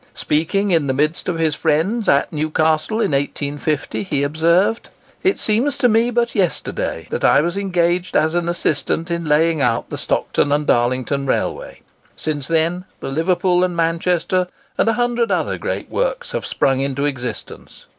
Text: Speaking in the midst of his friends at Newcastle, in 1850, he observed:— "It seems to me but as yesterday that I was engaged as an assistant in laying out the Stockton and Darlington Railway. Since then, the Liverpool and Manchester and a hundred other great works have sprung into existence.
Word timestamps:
Speaking 0.15 0.71
in 0.71 0.87
the 0.87 0.95
midst 0.95 1.29
of 1.29 1.37
his 1.37 1.53
friends 1.53 2.09
at 2.09 2.33
Newcastle, 2.33 2.99
in 3.01 3.11
1850, 3.11 4.01
he 4.01 4.23
observed:— 4.23 4.89
"It 5.21 5.37
seems 5.37 5.77
to 5.77 5.87
me 5.87 6.09
but 6.09 6.29
as 6.29 6.33
yesterday 6.35 7.05
that 7.11 7.23
I 7.23 7.41
was 7.41 7.55
engaged 7.55 8.17
as 8.17 8.33
an 8.33 8.49
assistant 8.49 9.11
in 9.11 9.25
laying 9.25 9.61
out 9.61 9.91
the 9.91 9.99
Stockton 9.99 10.51
and 10.51 10.65
Darlington 10.65 11.27
Railway. 11.27 11.81
Since 12.15 12.47
then, 12.47 12.85
the 12.99 13.11
Liverpool 13.11 13.63
and 13.63 13.75
Manchester 13.77 14.47
and 14.75 14.89
a 14.89 14.93
hundred 14.93 15.31
other 15.31 15.59
great 15.59 15.87
works 15.91 16.31
have 16.31 16.47
sprung 16.47 16.79
into 16.79 17.05
existence. 17.05 17.85